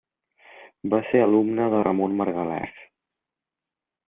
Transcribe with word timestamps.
Va 0.93 1.01
ser 1.09 1.21
alumne 1.25 1.67
de 1.75 1.83
Ramon 1.89 2.17
Margalef. 2.23 2.83